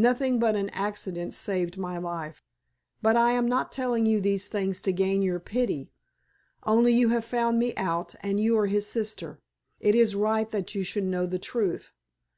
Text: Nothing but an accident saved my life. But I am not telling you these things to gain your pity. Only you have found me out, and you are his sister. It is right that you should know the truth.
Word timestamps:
Nothing 0.00 0.38
but 0.38 0.56
an 0.56 0.70
accident 0.70 1.34
saved 1.34 1.76
my 1.76 1.98
life. 1.98 2.42
But 3.02 3.16
I 3.16 3.32
am 3.32 3.46
not 3.46 3.70
telling 3.70 4.06
you 4.06 4.18
these 4.18 4.48
things 4.48 4.80
to 4.80 4.92
gain 4.92 5.20
your 5.20 5.38
pity. 5.40 5.90
Only 6.62 6.94
you 6.94 7.10
have 7.10 7.26
found 7.26 7.58
me 7.58 7.74
out, 7.76 8.14
and 8.20 8.40
you 8.40 8.56
are 8.56 8.66
his 8.66 8.86
sister. 8.86 9.42
It 9.78 9.94
is 9.94 10.14
right 10.16 10.48
that 10.52 10.74
you 10.74 10.82
should 10.82 11.04
know 11.04 11.26
the 11.26 11.38
truth. 11.38 11.92